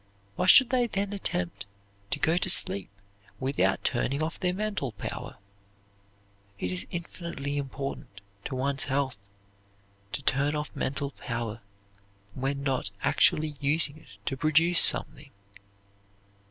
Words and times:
Why 0.35 0.47
should 0.47 0.71
they 0.71 0.87
then 0.87 1.13
attempt 1.13 1.67
to 2.09 2.17
go 2.17 2.35
to 2.35 2.49
sleep 2.49 2.89
without 3.39 3.83
turning 3.83 4.23
off 4.23 4.39
their 4.39 4.51
mental 4.51 4.93
power? 4.93 5.37
It 6.57 6.71
is 6.71 6.87
infinitely 6.89 7.57
important 7.57 8.19
to 8.45 8.55
one's 8.55 8.85
health 8.85 9.19
to 10.13 10.23
turn 10.23 10.55
off 10.55 10.75
mental 10.75 11.11
power 11.11 11.61
when 12.33 12.63
not 12.63 12.89
actually 13.03 13.57
using 13.59 13.95
it 13.99 14.07
to 14.25 14.35
produce 14.35 14.81
something. 14.81 15.29